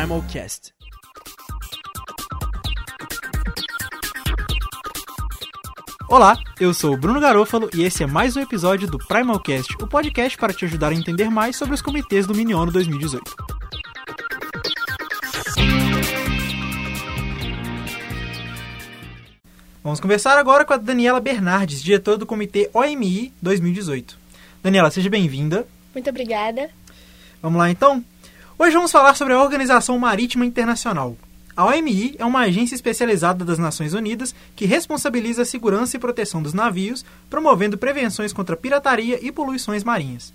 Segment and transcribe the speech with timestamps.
[0.00, 0.72] Primalcast.
[6.08, 9.86] Olá, eu sou o Bruno Garofalo e esse é mais um episódio do Primalcast, o
[9.86, 13.36] podcast para te ajudar a entender mais sobre os comitês do Miniono 2018.
[19.84, 24.16] Vamos conversar agora com a Daniela Bernardes, diretora do Comitê OMI 2018.
[24.62, 25.68] Daniela, seja bem-vinda.
[25.92, 26.70] Muito obrigada.
[27.42, 28.02] Vamos lá então?
[28.62, 31.16] Hoje vamos falar sobre a Organização Marítima Internacional.
[31.56, 36.42] A OMI é uma agência especializada das Nações Unidas que responsabiliza a segurança e proteção
[36.42, 40.34] dos navios, promovendo prevenções contra pirataria e poluições marinhas.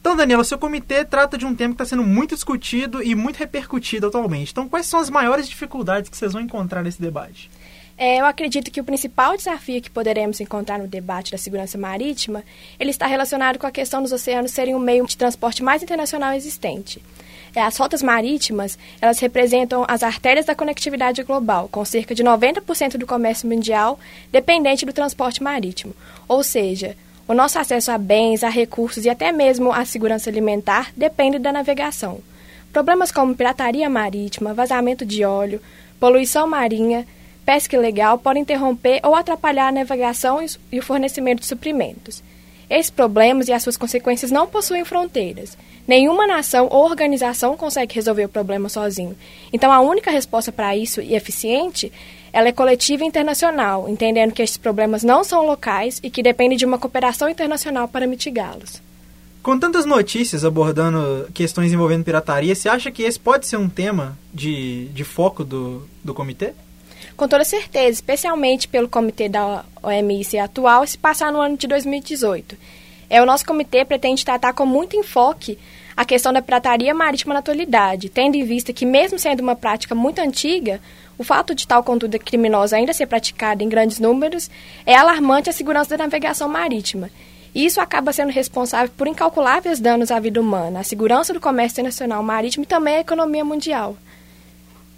[0.00, 3.36] Então, Daniela, seu comitê trata de um tema que está sendo muito discutido e muito
[3.36, 4.50] repercutido atualmente.
[4.50, 7.48] Então, quais são as maiores dificuldades que vocês vão encontrar nesse debate?
[8.02, 12.42] É, eu acredito que o principal desafio que poderemos encontrar no debate da segurança marítima,
[12.78, 16.32] ele está relacionado com a questão dos oceanos serem o meio de transporte mais internacional
[16.32, 17.02] existente.
[17.54, 22.96] É, as rotas marítimas, elas representam as artérias da conectividade global, com cerca de 90%
[22.96, 24.00] do comércio mundial
[24.32, 25.94] dependente do transporte marítimo.
[26.26, 26.96] Ou seja,
[27.28, 31.52] o nosso acesso a bens, a recursos e até mesmo a segurança alimentar depende da
[31.52, 32.20] navegação.
[32.72, 35.60] Problemas como pirataria marítima, vazamento de óleo,
[35.98, 37.06] poluição marinha,
[37.44, 40.38] pesca ilegal podem interromper ou atrapalhar a navegação
[40.70, 42.22] e o fornecimento de suprimentos.
[42.68, 45.58] Esses problemas e as suas consequências não possuem fronteiras.
[45.88, 49.16] Nenhuma nação ou organização consegue resolver o problema sozinho.
[49.52, 51.92] Então, a única resposta para isso e eficiente
[52.32, 56.56] ela é coletiva e internacional, entendendo que esses problemas não são locais e que dependem
[56.56, 58.80] de uma cooperação internacional para mitigá-los.
[59.42, 64.16] Com tantas notícias abordando questões envolvendo pirataria, você acha que esse pode ser um tema
[64.32, 66.52] de, de foco do, do comitê?
[67.16, 72.56] Com toda certeza, especialmente pelo comitê da OMS atual, se passar no ano de 2018.
[73.08, 75.58] É, o nosso comitê pretende tratar com muito enfoque
[75.96, 79.94] a questão da pirataria marítima na atualidade, tendo em vista que, mesmo sendo uma prática
[79.94, 80.80] muito antiga,
[81.18, 84.48] o fato de tal conduta criminosa ainda ser praticada em grandes números
[84.86, 87.10] é alarmante à segurança da navegação marítima.
[87.54, 91.74] E isso acaba sendo responsável por incalculáveis danos à vida humana, à segurança do comércio
[91.74, 93.96] internacional marítimo e também à economia mundial.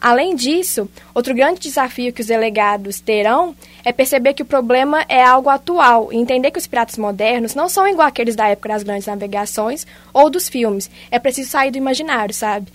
[0.00, 5.22] Além disso, outro grande desafio que os delegados terão é perceber que o problema é
[5.24, 8.82] algo atual e entender que os piratas modernos não são igual àqueles da época das
[8.82, 10.90] grandes navegações ou dos filmes.
[11.10, 12.70] É preciso sair do imaginário, sabe?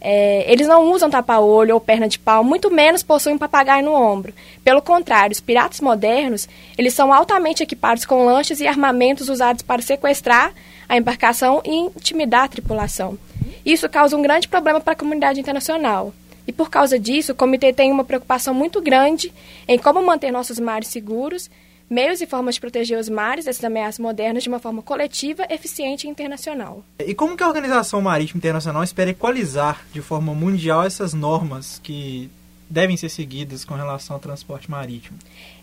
[0.00, 4.34] É, eles não usam tapa-olho ou perna de pau, muito menos possuem papagaio no ombro.
[4.62, 9.82] Pelo contrário, os piratas modernos, eles são altamente equipados com lanchas e armamentos usados para
[9.82, 10.52] sequestrar
[10.88, 13.18] a embarcação e intimidar a tripulação.
[13.64, 16.12] Isso causa um grande problema para a comunidade internacional.
[16.46, 19.32] E por causa disso, o comitê tem uma preocupação muito grande
[19.66, 21.50] em como manter nossos mares seguros,
[21.88, 26.06] meios e formas de proteger os mares dessas ameaças modernas de uma forma coletiva, eficiente
[26.06, 26.84] e internacional.
[26.98, 32.30] E como que a Organização Marítima Internacional espera equalizar de forma mundial essas normas que
[32.68, 35.18] devem ser seguidas com relação ao transporte marítimo?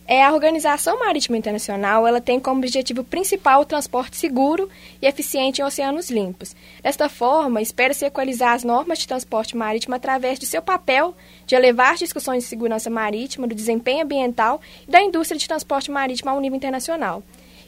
[0.06, 4.70] É, a Organização Marítima Internacional ela tem como objetivo principal o transporte seguro
[5.02, 6.54] e eficiente em oceanos limpos.
[6.82, 11.16] Desta forma, espera-se equalizar as normas de transporte marítimo através de seu papel
[11.46, 16.30] de elevar discussões de segurança marítima, do desempenho ambiental e da indústria de transporte marítimo
[16.30, 17.24] ao nível internacional.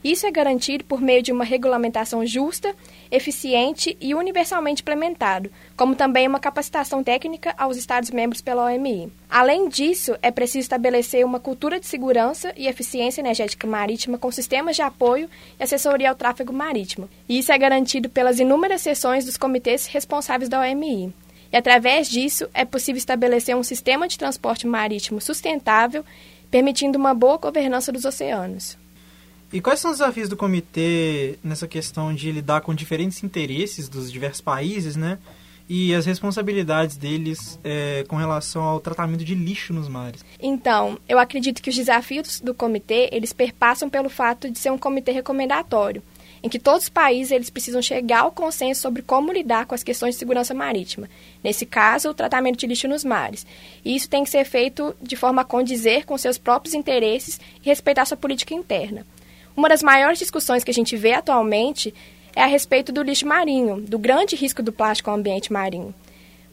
[0.05, 2.75] Isso é garantido por meio de uma regulamentação justa,
[3.09, 9.11] eficiente e universalmente implementado, como também uma capacitação técnica aos Estados-membros pela OMI.
[9.27, 14.75] Além disso, é preciso estabelecer uma cultura de segurança e eficiência energética marítima com sistemas
[14.75, 15.27] de apoio
[15.59, 17.09] e assessoria ao tráfego marítimo.
[17.27, 21.11] E isso é garantido pelas inúmeras sessões dos comitês responsáveis da OMI.
[21.51, 26.05] E através disso, é possível estabelecer um sistema de transporte marítimo sustentável,
[26.51, 28.84] permitindo uma boa governança dos oceanos.
[29.53, 34.11] E quais são os desafios do comitê nessa questão de lidar com diferentes interesses dos
[34.11, 35.17] diversos países, né?
[35.67, 40.23] E as responsabilidades deles é, com relação ao tratamento de lixo nos mares?
[40.39, 44.77] Então, eu acredito que os desafios do comitê, eles perpassam pelo fato de ser um
[44.77, 46.03] comitê recomendatório,
[46.43, 49.81] em que todos os países eles precisam chegar ao consenso sobre como lidar com as
[49.81, 51.09] questões de segurança marítima.
[51.43, 53.47] Nesse caso, o tratamento de lixo nos mares.
[53.83, 57.69] E isso tem que ser feito de forma a condizer com seus próprios interesses e
[57.69, 59.03] respeitar sua política interna.
[59.55, 61.93] Uma das maiores discussões que a gente vê atualmente
[62.35, 65.93] é a respeito do lixo marinho, do grande risco do plástico ao ambiente marinho.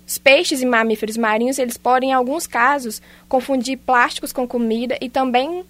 [0.06, 5.08] Os peixes e mamíferos marinhos, eles podem, em alguns casos, confundir plásticos com comida e
[5.08, 5.64] também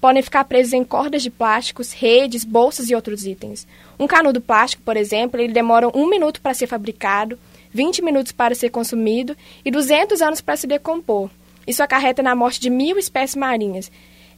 [0.00, 3.66] podem ficar presos em cordas de plásticos, redes, bolsas e outros itens.
[3.98, 7.38] Um canudo plástico, por exemplo, ele demora um minuto para ser fabricado,
[7.72, 11.28] 20 minutos para ser consumido e 200 anos para se decompor.
[11.66, 13.90] Isso acarreta na morte de mil espécies marinhas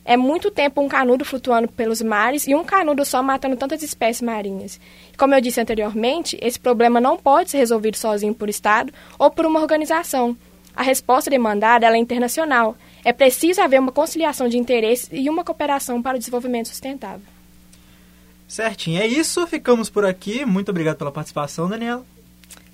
[0.05, 4.23] É muito tempo um canudo flutuando pelos mares e um canudo só matando tantas espécies
[4.23, 4.81] marinhas.
[5.17, 9.44] Como eu disse anteriormente, esse problema não pode ser resolvido sozinho por Estado ou por
[9.47, 10.37] uma organização.
[10.75, 12.76] A resposta demandada é internacional.
[13.05, 17.26] É preciso haver uma conciliação de interesses e uma cooperação para o desenvolvimento sustentável.
[18.49, 19.47] Certinho, é isso.
[19.47, 20.44] Ficamos por aqui.
[20.44, 22.05] Muito obrigado pela participação, Daniela.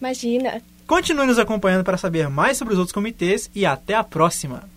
[0.00, 0.62] Imagina.
[0.86, 4.75] Continue nos acompanhando para saber mais sobre os outros comitês e até a próxima.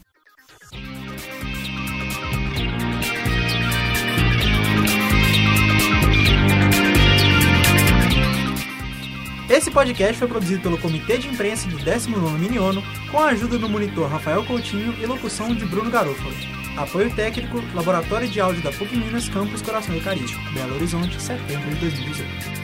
[9.59, 13.67] Esse podcast foi produzido pelo Comitê de Imprensa do 19º Miniono, com a ajuda do
[13.67, 16.33] monitor Rafael Coutinho e locução de Bruno Garofalo.
[16.77, 21.75] Apoio técnico, Laboratório de Áudio da PUC Minas, Campus Coração Eucarístico, Belo Horizonte, setembro de
[21.75, 22.59] 2018.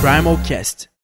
[0.00, 0.89] Primal Cast